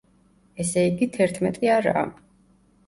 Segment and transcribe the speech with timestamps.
[0.63, 2.05] ესე იგი, თერთმეტი არაა.